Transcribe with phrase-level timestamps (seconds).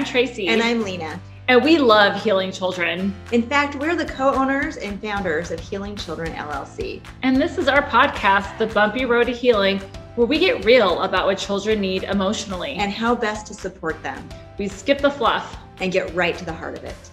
[0.00, 0.48] I'm Tracy.
[0.48, 1.20] And I'm Lena.
[1.48, 3.14] And we love healing children.
[3.32, 7.02] In fact, we're the co owners and founders of Healing Children LLC.
[7.22, 9.78] And this is our podcast, The Bumpy Road to Healing,
[10.14, 14.26] where we get real about what children need emotionally and how best to support them.
[14.56, 17.09] We skip the fluff and get right to the heart of it.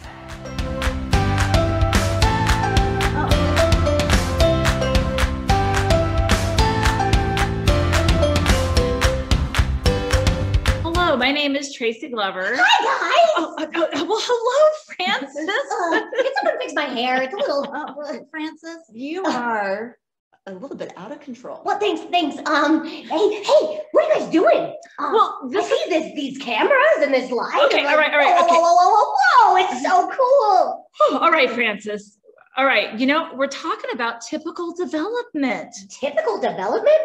[11.38, 12.56] Name is Tracy Glover.
[12.58, 13.34] Hi, guys.
[13.38, 15.38] Oh, uh, uh, well, hello, Francis.
[15.38, 17.22] uh, can someone fix my hair?
[17.22, 17.94] It's a little, uh,
[18.32, 18.80] Francis.
[18.92, 20.00] You are
[20.48, 21.62] a little bit out of control.
[21.64, 22.38] Well, thanks, thanks.
[22.50, 24.76] Um, hey, hey, what are you guys doing?
[24.98, 27.62] Um, well, this I see this these cameras and this light.
[27.66, 28.36] Okay, all right, all right.
[28.36, 28.56] Whoa, okay.
[28.56, 29.58] whoa, whoa, whoa, whoa, whoa!
[29.64, 30.88] It's so cool.
[31.02, 32.18] Oh, all right, Francis.
[32.58, 35.72] All right, you know we're talking about typical development.
[36.02, 36.98] Typical development.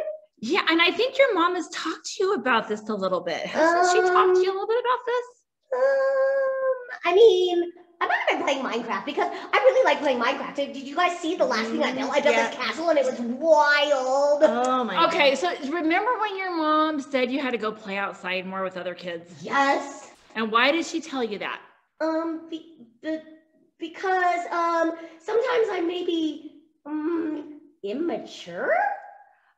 [0.45, 3.47] Yeah, and I think your mom has talked to you about this a little bit.
[3.47, 5.25] Hasn't um, she talked to you a little bit about this?
[5.72, 10.56] Um, I mean, I've been playing Minecraft because I really like playing Minecraft.
[10.56, 12.11] Did you guys see the last thing I built?
[12.11, 12.48] I built yeah.
[12.48, 14.42] this castle and it was wild.
[14.42, 18.44] Oh my Okay, so remember when your mom said you had to go play outside
[18.44, 19.33] more with other kids?
[19.42, 20.11] Yes.
[20.34, 21.61] And why did she tell you that?
[22.00, 23.22] Um, be, the,
[23.78, 28.75] because um sometimes I may be um, immature.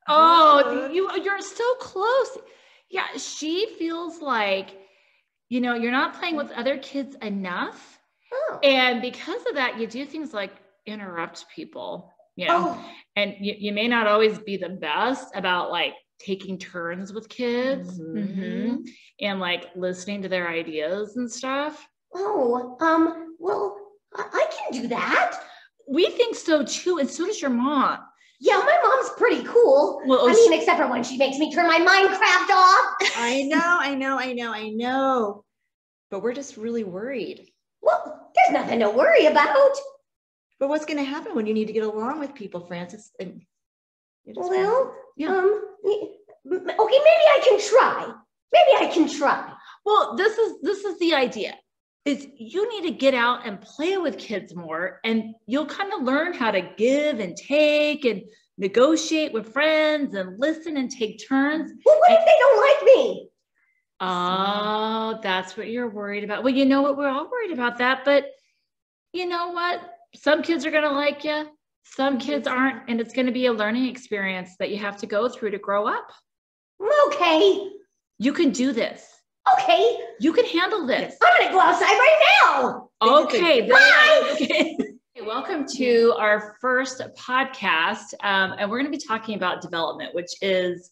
[0.08, 2.38] Oh, you you're so close.
[2.90, 4.76] Yeah, she feels like
[5.48, 8.00] you know, you're not playing with other kids enough.
[8.32, 8.58] Oh.
[8.62, 10.52] And because of that, you do things like
[10.86, 12.76] interrupt people, you know.
[12.76, 12.90] Oh.
[13.16, 18.00] And you, you may not always be the best about like taking turns with kids
[18.00, 18.18] mm-hmm.
[18.18, 18.76] Mm-hmm.
[19.20, 21.86] and like listening to their ideas and stuff.
[22.14, 23.76] Oh, um, well,
[24.16, 25.40] I, I can do that.
[25.86, 27.98] We think so too, and so does your mom.
[28.44, 30.02] Yeah, my mom's pretty cool.
[30.04, 33.16] Well, I mean, she, except for when she makes me turn my Minecraft off.
[33.16, 35.44] I know, I know, I know, I know.
[36.10, 37.48] But we're just really worried.
[37.80, 39.72] Well, there's nothing to worry about.
[40.60, 43.12] But what's going to happen when you need to get along with people, Francis?
[43.18, 43.40] And
[44.26, 45.28] well, yeah.
[45.28, 46.08] um, okay,
[46.52, 48.12] maybe I can try.
[48.52, 49.54] Maybe I can try.
[49.86, 51.54] Well, this is this is the idea
[52.04, 56.02] is you need to get out and play with kids more and you'll kind of
[56.02, 58.22] learn how to give and take and
[58.58, 61.72] negotiate with friends and listen and take turns.
[61.84, 63.28] Well, what and, if they don't like me?
[64.00, 66.44] Oh, that's what you're worried about.
[66.44, 66.96] Well, you know what?
[66.96, 68.04] We're all worried about that.
[68.04, 68.26] But
[69.12, 69.80] you know what?
[70.14, 71.48] Some kids are going to like you,
[71.84, 72.88] some kids aren't.
[72.88, 75.58] And it's going to be a learning experience that you have to go through to
[75.58, 76.10] grow up.
[77.06, 77.70] Okay.
[78.18, 79.06] You can do this.
[79.54, 79.98] Okay.
[80.20, 81.16] You can handle this.
[81.22, 82.88] I'm going to go outside right now.
[83.02, 83.68] Okay.
[83.68, 84.36] Bye.
[84.40, 84.76] Okay.
[85.26, 88.12] Welcome to our first podcast.
[88.22, 90.90] Um, and we're going to be talking about development, which is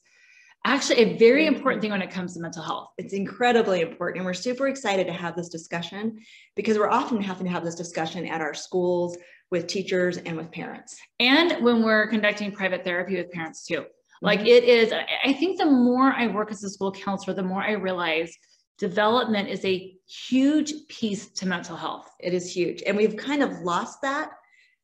[0.65, 2.88] actually a very important thing when it comes to mental health.
[2.97, 4.19] It's incredibly important.
[4.19, 6.19] And we're super excited to have this discussion
[6.56, 9.19] because we're often having to have this discussion at our schools
[9.50, 10.97] with teachers and with parents.
[11.20, 13.84] And when we're conducting private therapy with parents too.
[14.22, 14.49] Like mm-hmm.
[14.49, 14.94] it is,
[15.25, 18.34] I think the more I work as a school counselor, the more I realize
[18.78, 19.94] development is a
[20.28, 22.11] huge piece to mental health.
[22.21, 22.83] It is huge.
[22.87, 24.31] And we've kind of lost that.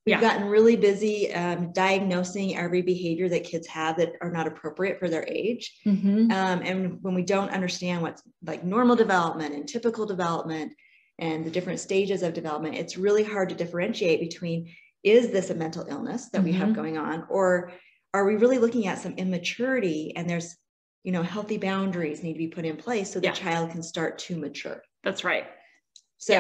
[0.06, 0.20] We've yeah.
[0.20, 5.08] gotten really busy um, diagnosing every behavior that kids have that are not appropriate for
[5.08, 5.80] their age.
[5.84, 6.30] Mm-hmm.
[6.30, 10.72] Um, and when we don't understand what's like normal development and typical development
[11.18, 14.72] and the different stages of development, it's really hard to differentiate between
[15.04, 16.46] is this a mental illness that mm-hmm.
[16.46, 16.76] we have mm-hmm.
[16.76, 17.72] going on or
[18.14, 20.56] are we really looking at some immaturity and there's
[21.04, 23.32] you know healthy boundaries need to be put in place so the yeah.
[23.32, 25.46] child can start to mature that's right
[26.18, 26.32] so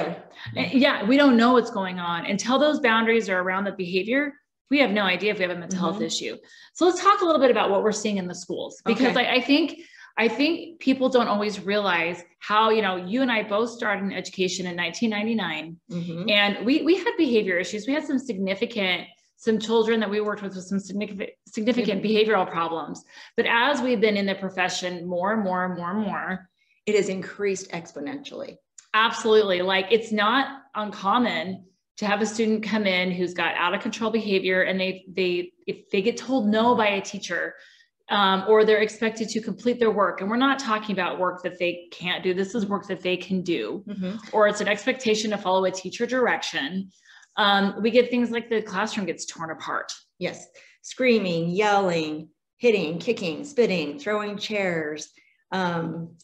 [0.54, 0.62] yeah.
[0.62, 1.04] Eh, yeah.
[1.04, 4.32] we don't know what's going on until those boundaries are around the behavior
[4.70, 5.86] we have no idea if we have a mental mm-hmm.
[5.86, 6.36] health issue
[6.74, 9.26] so let's talk a little bit about what we're seeing in the schools because okay.
[9.26, 9.80] I, I think
[10.18, 14.12] I think people don't always realize how, you know, you and I both started in
[14.12, 16.28] education in 1999 mm-hmm.
[16.28, 17.86] and we, we had behavior issues.
[17.86, 19.06] We had some significant
[19.40, 23.04] some children that we worked with with some significant, significant behavioral problems.
[23.36, 26.50] But as we've been in the profession more and more and more and more,
[26.88, 28.56] it has increased exponentially.
[28.94, 29.62] Absolutely.
[29.62, 31.64] Like it's not uncommon
[31.98, 35.52] to have a student come in who's got out of control behavior and they they
[35.66, 37.54] if they get told no by a teacher
[38.10, 41.58] um, or they're expected to complete their work and we're not talking about work that
[41.58, 44.16] they can't do this is work that they can do mm-hmm.
[44.32, 46.90] or it's an expectation to follow a teacher direction
[47.38, 49.92] um, we get things like the classroom gets torn apart.
[50.18, 50.44] Yes,
[50.82, 55.08] screaming, yelling, hitting, kicking, spitting, throwing chairs,
[55.52, 56.16] um,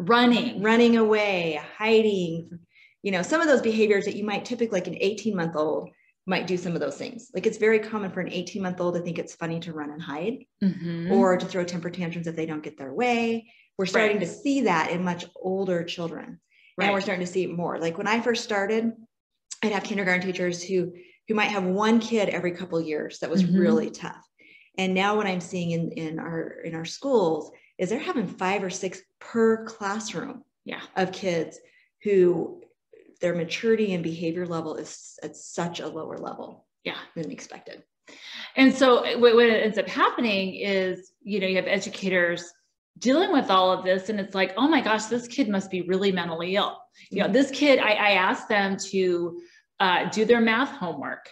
[0.00, 2.58] running, running away, hiding.
[3.02, 5.90] You know, some of those behaviors that you might typically, like an 18 month old,
[6.26, 7.30] might do some of those things.
[7.34, 9.90] Like it's very common for an 18 month old to think it's funny to run
[9.90, 11.12] and hide mm-hmm.
[11.12, 13.50] or to throw temper tantrums if they don't get their way.
[13.78, 14.26] We're starting right.
[14.26, 16.40] to see that in much older children.
[16.76, 16.86] Right.
[16.86, 17.78] And we're starting to see it more.
[17.78, 18.92] Like when I first started,
[19.62, 20.92] I'd have kindergarten teachers who
[21.28, 23.58] who might have one kid every couple years that was mm-hmm.
[23.58, 24.26] really tough.
[24.78, 28.62] And now what I'm seeing in, in our in our schools is they're having five
[28.62, 30.80] or six per classroom yeah.
[30.96, 31.58] of kids
[32.02, 32.62] who
[33.20, 36.96] their maturity and behavior level is at such a lower level yeah.
[37.14, 37.82] than expected.
[38.56, 42.50] And so what, what ends up happening is, you know, you have educators
[42.98, 45.82] dealing with all of this and it's like, oh my gosh, this kid must be
[45.82, 46.78] really mentally ill.
[47.10, 47.34] You know, mm-hmm.
[47.34, 49.40] this kid, I, I asked them to
[49.78, 51.30] uh, do their math homework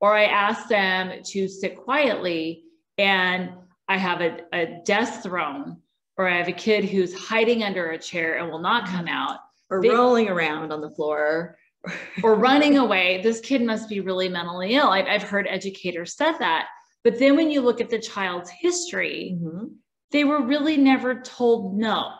[0.00, 2.64] or I asked them to sit quietly
[2.96, 3.50] and
[3.88, 5.78] I have a, a desk thrown
[6.20, 9.38] or I have a kid who's hiding under a chair and will not come out.
[9.70, 11.56] Or they, rolling around on the floor.
[12.22, 13.22] or running away.
[13.22, 14.88] This kid must be really mentally ill.
[14.88, 16.68] I've, I've heard educators said that.
[17.04, 19.68] But then when you look at the child's history, mm-hmm.
[20.12, 22.12] they were really never told no.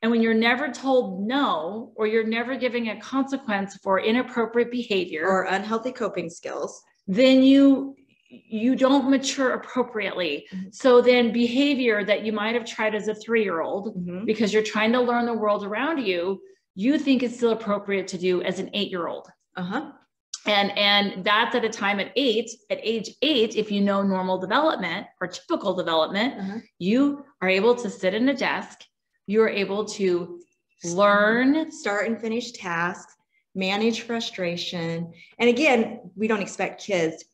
[0.00, 5.26] And when you're never told no, or you're never giving a consequence for inappropriate behavior
[5.26, 7.96] or unhealthy coping skills, then you
[8.46, 10.46] you don't mature appropriately.
[10.52, 10.68] Mm-hmm.
[10.72, 14.24] So then behavior that you might have tried as a 3-year-old mm-hmm.
[14.24, 16.40] because you're trying to learn the world around you,
[16.74, 19.28] you think is still appropriate to do as an 8-year-old.
[19.56, 19.92] Uh-huh.
[20.46, 24.38] And and that's at a time at 8, at age 8 if you know normal
[24.38, 26.58] development or typical development, uh-huh.
[26.78, 28.80] you are able to sit in a desk,
[29.26, 30.40] you're able to
[30.84, 33.14] learn, start and finish tasks,
[33.54, 35.12] manage frustration.
[35.38, 37.24] And again, we don't expect kids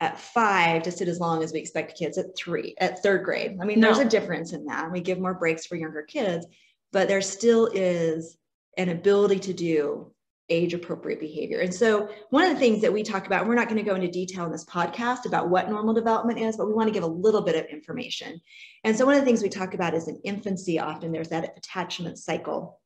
[0.00, 3.58] at five to sit as long as we expect kids at three, at third grade.
[3.60, 3.88] I mean, no.
[3.88, 4.90] there's a difference in that.
[4.90, 6.46] We give more breaks for younger kids,
[6.90, 8.38] but there still is
[8.78, 10.12] an ability to do
[10.48, 11.60] age appropriate behavior.
[11.60, 13.94] And so, one of the things that we talk about, we're not going to go
[13.94, 17.04] into detail in this podcast about what normal development is, but we want to give
[17.04, 18.40] a little bit of information.
[18.84, 21.56] And so, one of the things we talk about is in infancy, often there's that
[21.56, 22.80] attachment cycle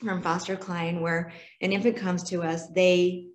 [0.00, 3.28] from Foster Cline where an infant comes to us, they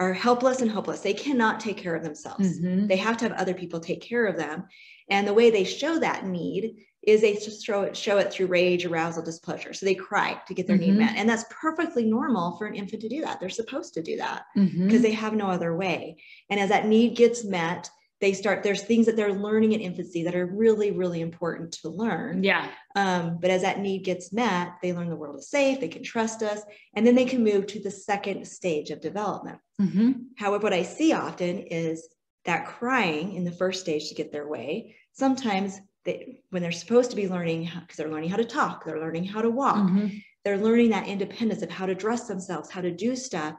[0.00, 1.00] are helpless and hopeless.
[1.00, 2.58] They cannot take care of themselves.
[2.58, 2.86] Mm-hmm.
[2.86, 4.64] They have to have other people take care of them.
[5.10, 8.46] And the way they show that need is they just show it, show it through
[8.46, 9.72] rage, arousal, displeasure.
[9.72, 10.92] So they cry to get their mm-hmm.
[10.92, 11.16] need met.
[11.16, 13.40] And that's perfectly normal for an infant to do that.
[13.40, 15.02] They're supposed to do that because mm-hmm.
[15.02, 16.16] they have no other way.
[16.48, 17.90] And as that need gets met,
[18.20, 21.88] they start there's things that they're learning in infancy that are really really important to
[21.88, 25.80] learn yeah um, but as that need gets met they learn the world is safe
[25.80, 26.62] they can trust us
[26.94, 30.12] and then they can move to the second stage of development mm-hmm.
[30.36, 32.08] however what i see often is
[32.44, 37.10] that crying in the first stage to get their way sometimes they, when they're supposed
[37.10, 40.08] to be learning because they're learning how to talk they're learning how to walk mm-hmm.
[40.44, 43.54] they're learning that independence of how to dress themselves how to do stuff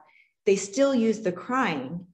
[0.46, 2.06] they still use the crying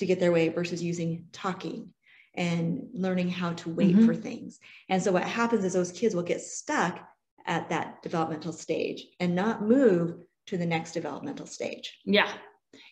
[0.00, 1.92] to get their way versus using talking
[2.34, 4.06] and learning how to wait mm-hmm.
[4.06, 4.58] for things.
[4.88, 7.06] And so what happens is those kids will get stuck
[7.46, 10.14] at that developmental stage and not move
[10.46, 11.98] to the next developmental stage.
[12.04, 12.32] Yeah.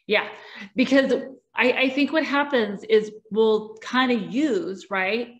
[0.07, 0.29] Yeah.
[0.77, 1.13] Because
[1.55, 5.37] I, I think what happens is we'll kind of use, right?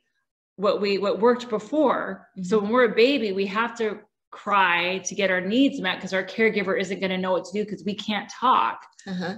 [0.57, 2.29] What we what worked before.
[2.39, 2.45] Mm-hmm.
[2.45, 4.01] So when we're a baby, we have to
[4.31, 7.53] cry to get our needs met because our caregiver isn't going to know what to
[7.53, 8.81] do because we can't talk.
[9.07, 9.35] Uh-huh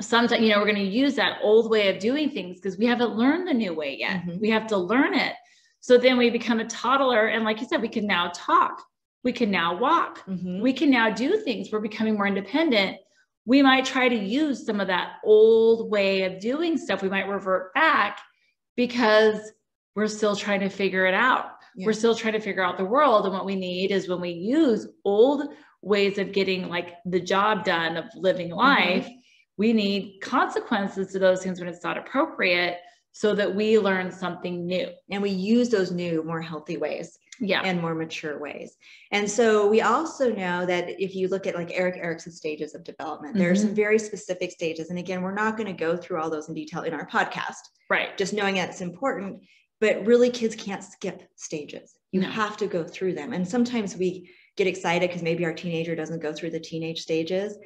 [0.00, 2.86] sometimes you know we're going to use that old way of doing things because we
[2.86, 4.40] haven't learned the new way yet mm-hmm.
[4.40, 5.34] we have to learn it
[5.80, 8.82] so then we become a toddler and like you said we can now talk
[9.22, 10.60] we can now walk mm-hmm.
[10.60, 12.96] we can now do things we're becoming more independent
[13.46, 17.28] we might try to use some of that old way of doing stuff we might
[17.28, 18.18] revert back
[18.76, 19.52] because
[19.94, 21.86] we're still trying to figure it out yeah.
[21.86, 24.30] we're still trying to figure out the world and what we need is when we
[24.30, 25.50] use old
[25.82, 28.58] ways of getting like the job done of living mm-hmm.
[28.58, 29.20] life mm-hmm
[29.56, 32.78] we need consequences to those things when it's not appropriate
[33.12, 34.88] so that we learn something new.
[35.10, 37.62] And we use those new more healthy ways yeah.
[37.64, 38.76] and more mature ways.
[39.12, 42.82] And so we also know that if you look at like erik erikson's stages of
[42.82, 43.42] development mm-hmm.
[43.42, 43.76] there are some mm-hmm.
[43.76, 44.90] very specific stages.
[44.90, 47.62] And again we're not going to go through all those in detail in our podcast
[47.88, 48.16] right.
[48.18, 49.42] just knowing that it's important
[49.80, 51.94] but really kids can't skip stages.
[52.10, 52.30] You no.
[52.30, 53.32] have to go through them.
[53.32, 57.58] And sometimes we get excited because maybe our teenager doesn't go through the teenage stages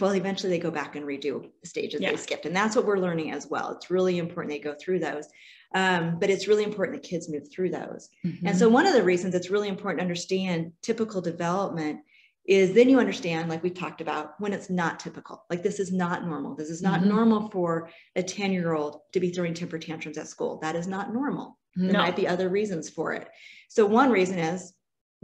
[0.00, 2.10] well, eventually they go back and redo the stages yeah.
[2.10, 2.46] they skipped.
[2.46, 3.72] And that's what we're learning as well.
[3.72, 5.28] It's really important they go through those.
[5.74, 8.08] Um, but it's really important that kids move through those.
[8.24, 8.46] Mm-hmm.
[8.46, 12.00] And so one of the reasons it's really important to understand typical development
[12.46, 15.44] is then you understand, like we talked about, when it's not typical.
[15.50, 16.54] Like this is not normal.
[16.54, 17.08] This is not mm-hmm.
[17.08, 20.58] normal for a 10 year old to be throwing temper tantrums at school.
[20.60, 21.58] That is not normal.
[21.76, 21.90] No.
[21.90, 23.28] There might be other reasons for it.
[23.68, 24.74] So one reason is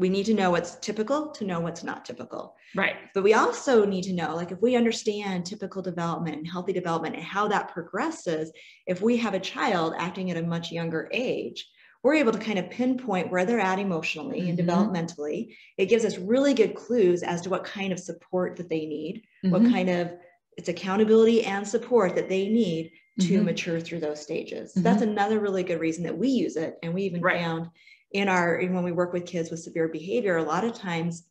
[0.00, 2.56] we need to know what's typical to know what's not typical.
[2.74, 2.96] Right.
[3.14, 7.16] But we also need to know, like, if we understand typical development and healthy development
[7.16, 8.50] and how that progresses,
[8.86, 11.68] if we have a child acting at a much younger age,
[12.02, 14.48] we're able to kind of pinpoint where they're at emotionally mm-hmm.
[14.48, 15.54] and developmentally.
[15.76, 19.22] It gives us really good clues as to what kind of support that they need,
[19.44, 19.52] mm-hmm.
[19.52, 20.14] what kind of
[20.56, 23.44] it's accountability and support that they need to mm-hmm.
[23.44, 24.72] mature through those stages.
[24.72, 25.10] So that's mm-hmm.
[25.10, 26.78] another really good reason that we use it.
[26.82, 27.40] And we even right.
[27.40, 27.68] found
[28.12, 31.24] in our when we work with kids with severe behavior, a lot of times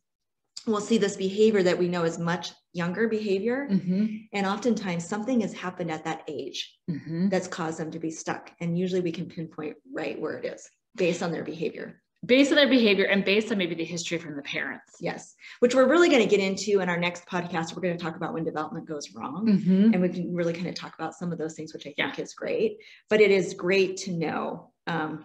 [0.66, 3.68] we'll see this behavior that we know is much younger behavior.
[3.70, 4.06] Mm-hmm.
[4.32, 7.28] And oftentimes something has happened at that age mm-hmm.
[7.28, 8.52] that's caused them to be stuck.
[8.60, 12.02] And usually we can pinpoint right where it is based on their behavior.
[12.26, 14.96] Based on their behavior and based on maybe the history from the parents.
[15.00, 17.74] Yes, which we're really going to get into in our next podcast.
[17.74, 19.46] We're going to talk about when development goes wrong.
[19.46, 19.94] Mm-hmm.
[19.94, 22.18] And we can really kind of talk about some of those things, which I think
[22.18, 22.22] yeah.
[22.22, 22.76] is great.
[23.08, 25.24] But it is great to know um,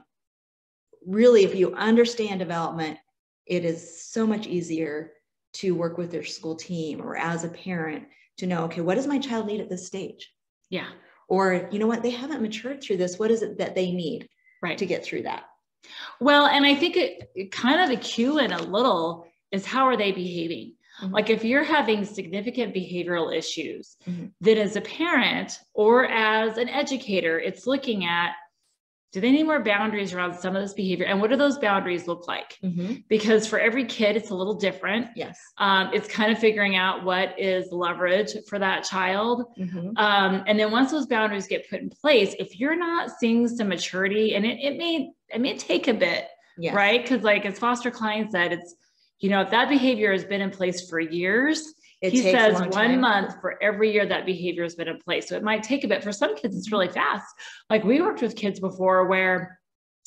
[1.06, 2.98] really, if you understand development,
[3.46, 5.12] it is so much easier
[5.54, 8.06] to work with their school team or as a parent
[8.38, 10.32] to know, okay, what does my child need at this stage?
[10.70, 10.88] Yeah.
[11.28, 13.18] Or, you know what, they haven't matured through this.
[13.18, 14.28] What is it that they need
[14.62, 14.78] right.
[14.78, 15.46] to get through that?
[16.20, 19.86] Well, and I think it, it kind of the cue in a little is how
[19.86, 20.74] are they behaving?
[21.02, 21.14] Mm-hmm.
[21.14, 24.28] Like if you're having significant behavioral issues, mm-hmm.
[24.42, 28.32] then as a parent or as an educator, it's looking at
[29.16, 32.06] do they need more boundaries around some of this behavior and what do those boundaries
[32.06, 32.96] look like mm-hmm.
[33.08, 37.06] because for every kid it's a little different yes um, it's kind of figuring out
[37.06, 39.96] what is leverage for that child mm-hmm.
[39.96, 43.70] um, and then once those boundaries get put in place if you're not seeing some
[43.70, 46.76] maturity and it, it may it may take a bit yes.
[46.76, 48.76] right because like as foster Cline said it's
[49.20, 53.00] you know if that behavior has been in place for years it he says one
[53.00, 55.30] month for every year that behavior has been in place.
[55.30, 56.04] So it might take a bit.
[56.04, 57.26] For some kids, it's really fast.
[57.70, 59.60] Like we worked with kids before where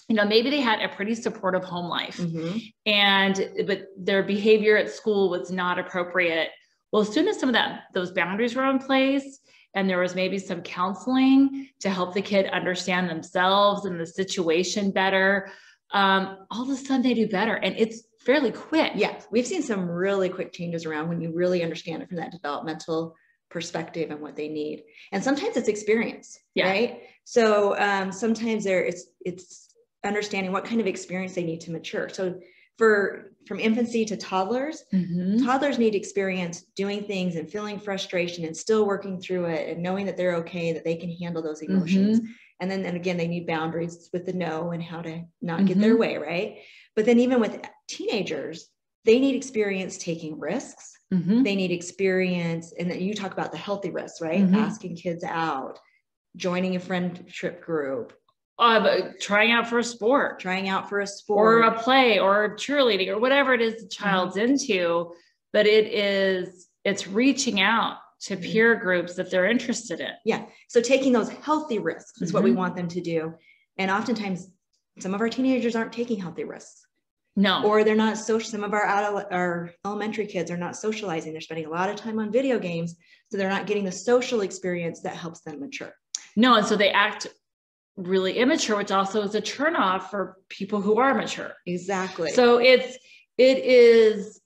[0.08, 2.58] you know maybe they had a pretty supportive home life mm-hmm.
[2.86, 6.48] and but their behavior at school was not appropriate
[6.92, 9.40] well as soon as some of that those boundaries were in place
[9.74, 14.90] and there was maybe some counseling to help the kid understand themselves and the situation
[14.90, 15.50] better
[15.92, 18.92] um, all of a sudden they do better and it's fairly quick.
[18.94, 22.32] Yeah, we've seen some really quick changes around when you really understand it from that
[22.32, 23.16] developmental
[23.50, 24.84] perspective and what they need.
[25.12, 26.68] And sometimes it's experience, yeah.
[26.68, 27.02] right?
[27.24, 32.08] So um, sometimes there it's it's understanding what kind of experience they need to mature.
[32.08, 32.40] So
[32.76, 35.44] for from infancy to toddlers, mm-hmm.
[35.44, 40.06] toddlers need experience doing things and feeling frustration and still working through it and knowing
[40.06, 42.20] that they're okay, that they can handle those emotions.
[42.20, 42.32] Mm-hmm.
[42.60, 45.66] And then, then again, they need boundaries with the no and how to not mm-hmm.
[45.66, 46.00] get their mm-hmm.
[46.00, 46.58] way, right?
[46.98, 48.70] But then even with teenagers,
[49.04, 50.98] they need experience taking risks.
[51.14, 51.44] Mm-hmm.
[51.44, 54.40] They need experience, and then you talk about the healthy risks, right?
[54.40, 54.56] Mm-hmm.
[54.56, 55.78] Asking kids out,
[56.34, 58.14] joining a friendship group,
[58.58, 62.56] uh, trying out for a sport, trying out for a sport, or a play, or
[62.56, 64.54] cheerleading, or whatever it is the child's mm-hmm.
[64.54, 65.12] into.
[65.52, 68.42] But it is it's reaching out to mm-hmm.
[68.42, 70.14] peer groups that they're interested in.
[70.24, 70.46] Yeah.
[70.68, 72.58] So taking those healthy risks is what we mm-hmm.
[72.58, 73.34] want them to do,
[73.76, 74.48] and oftentimes
[74.98, 76.87] some of our teenagers aren't taking healthy risks.
[77.38, 77.62] No.
[77.62, 78.50] Or they're not social.
[78.50, 81.30] Some of our adult, our elementary kids are not socializing.
[81.30, 82.96] They're spending a lot of time on video games.
[83.30, 85.94] So they're not getting the social experience that helps them mature.
[86.34, 86.56] No.
[86.56, 87.28] And so they act
[87.96, 91.52] really immature, which also is a turnoff for people who are mature.
[91.64, 92.32] Exactly.
[92.32, 92.98] So it's,
[93.36, 94.40] it is,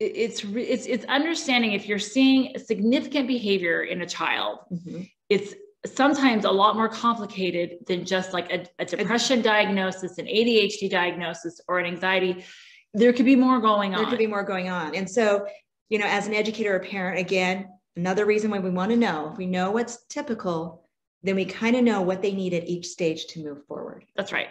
[0.00, 5.02] it's, it's, it's understanding if you're seeing significant behavior in a child, mm-hmm.
[5.28, 5.54] it's
[5.94, 11.60] sometimes a lot more complicated than just like a, a depression diagnosis, an ADHD diagnosis,
[11.68, 12.44] or an anxiety.
[12.94, 14.00] There could be more going on.
[14.00, 14.94] There could be more going on.
[14.94, 15.46] And so,
[15.88, 19.30] you know, as an educator or parent, again, another reason why we want to know
[19.32, 20.88] if we know what's typical,
[21.22, 24.04] then we kind of know what they need at each stage to move forward.
[24.16, 24.48] That's right.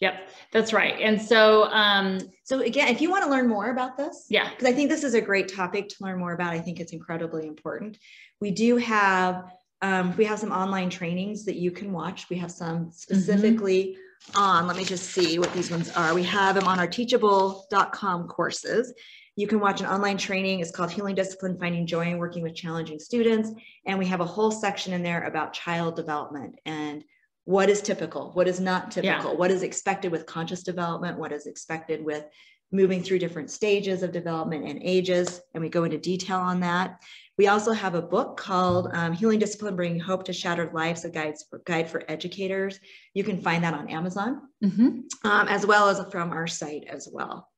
[0.00, 0.98] Yep, that's right.
[0.98, 4.66] And so, um, so again, if you want to learn more about this, yeah, because
[4.66, 6.54] I think this is a great topic to learn more about.
[6.54, 7.98] I think it's incredibly important.
[8.40, 12.28] We do have um, we have some online trainings that you can watch.
[12.28, 12.90] We have some mm-hmm.
[12.90, 13.96] specifically
[14.28, 14.38] mm-hmm.
[14.38, 16.14] on, let me just see what these ones are.
[16.14, 18.92] We have them on our teachable.com courses.
[19.36, 20.60] You can watch an online training.
[20.60, 23.50] It's called Healing Discipline, Finding Joy in Working with Challenging Students.
[23.86, 27.02] And we have a whole section in there about child development and
[27.44, 29.36] what is typical, what is not typical, yeah.
[29.36, 32.24] what is expected with conscience development, what is expected with
[32.70, 35.40] moving through different stages of development and ages.
[35.54, 37.00] And we go into detail on that.
[37.40, 41.08] We also have a book called um, Healing Discipline Bringing Hope to Shattered Lives, a
[41.08, 42.78] guide for, guide for educators.
[43.14, 44.98] You can find that on Amazon, mm-hmm.
[45.26, 47.48] um, as well as from our site as well.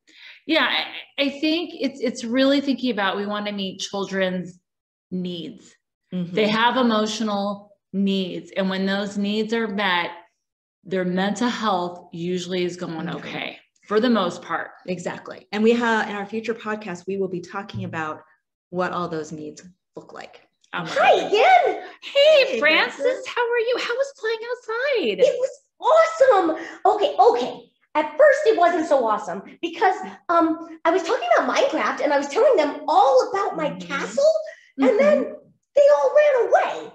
[0.47, 4.57] Yeah, I, I, think it's it's really thinking about we want to meet children's
[5.11, 5.75] needs.
[6.13, 6.33] Mm-hmm.
[6.33, 10.11] They have emotional needs, and when those needs are met,
[10.85, 13.59] their mental health usually is going okay
[13.89, 14.71] for the most part.
[14.87, 15.45] Exactly.
[15.51, 18.21] And we have in our future podcast, we will be talking about
[18.73, 19.63] what all those needs
[19.95, 20.41] look like.
[20.73, 21.83] Um, Hi again.
[22.01, 23.77] Hey, hey Francis, Francis, how are you?
[23.79, 25.19] How was playing outside?
[25.19, 26.65] It was awesome.
[26.83, 27.69] okay, okay.
[27.93, 29.95] At first, it wasn't so awesome because
[30.27, 33.87] um, I was talking about Minecraft and I was telling them all about my mm-hmm.
[33.87, 34.33] castle,
[34.79, 34.97] and mm-hmm.
[34.97, 35.35] then
[35.75, 36.91] they all ran away,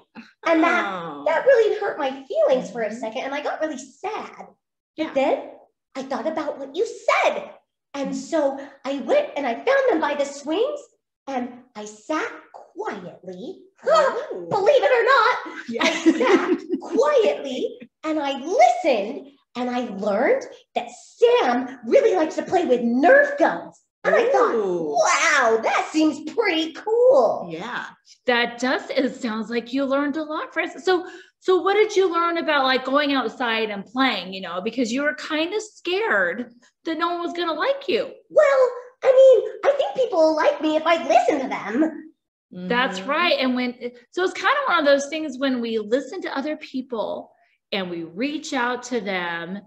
[0.49, 1.23] and that oh.
[1.26, 2.99] that really hurt my feelings for a mm-hmm.
[2.99, 4.49] second, and I got really sad.
[4.97, 5.12] Yeah.
[5.14, 5.50] Then
[5.94, 6.85] I thought about what you
[7.23, 7.50] said,
[7.94, 10.80] and so I went and I found them by the swings,
[11.28, 13.61] and I sat quietly.
[13.85, 14.47] Oh.
[14.50, 15.85] Believe it or not, yeah.
[15.85, 20.44] I sat quietly and I listened and I learned
[20.75, 23.80] that Sam really likes to play with Nerf guns.
[24.02, 27.49] And I thought, wow, that seems pretty cool.
[27.52, 27.85] Yeah.
[28.26, 30.85] That does it sounds like you learned a lot, Francis.
[30.85, 31.06] So
[31.38, 35.02] so what did you learn about like going outside and playing, you know, because you
[35.02, 36.52] were kind of scared
[36.85, 38.11] that no one was gonna like you?
[38.28, 38.70] Well,
[39.04, 42.12] I mean, I think people will like me if I listen to them.
[42.50, 43.11] That's mm-hmm.
[43.11, 43.37] right.
[43.38, 43.75] And when
[44.11, 47.31] so it's kind of one of those things when we listen to other people
[47.73, 49.61] and we reach out to them,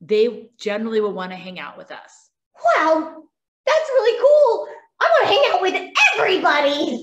[0.00, 2.30] they generally will want to hang out with us.
[2.76, 3.22] Wow,
[3.66, 4.68] that's really cool.
[5.00, 5.74] I want to hang out with
[6.14, 7.02] everybody.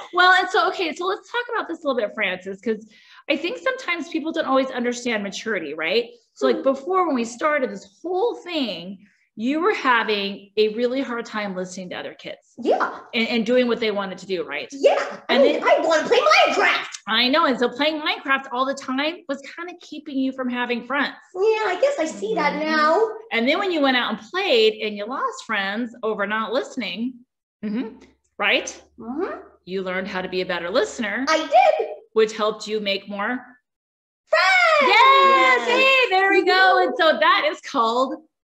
[0.12, 2.88] well, and so, okay, so let's talk about this a little bit, Francis, because
[3.28, 6.10] I think sometimes people don't always understand maturity, right?
[6.34, 6.62] So, like hmm.
[6.62, 11.88] before, when we started this whole thing, you were having a really hard time listening
[11.90, 12.54] to other kids.
[12.58, 12.98] Yeah.
[13.14, 14.68] And, and doing what they wanted to do, right?
[14.72, 15.20] Yeah.
[15.28, 16.88] And I, then, I want to play Minecraft.
[17.06, 17.46] I know.
[17.46, 21.14] And so playing Minecraft all the time was kind of keeping you from having friends.
[21.34, 22.70] Yeah, I guess I see that mm-hmm.
[22.70, 23.08] now.
[23.32, 27.14] And then when you went out and played and you lost friends over not listening,
[27.64, 27.96] mm-hmm,
[28.38, 28.82] right?
[28.98, 29.40] Mm-hmm.
[29.64, 31.24] You learned how to be a better listener.
[31.28, 31.88] I did.
[32.12, 33.40] Which helped you make more
[34.28, 34.82] friends.
[34.82, 35.68] Yes.
[35.68, 35.68] yes.
[35.68, 36.82] Hey, there we go.
[36.82, 38.16] And so that is called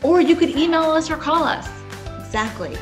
[0.01, 1.69] Or you could email us or call us.
[2.19, 2.75] Exactly.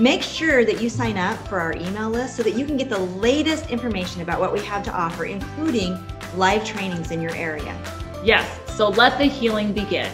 [0.00, 2.88] Make sure that you sign up for our email list so that you can get
[2.88, 5.96] the latest information about what we have to offer, including
[6.34, 7.80] live trainings in your area.
[8.24, 10.10] Yes, so let the healing begin.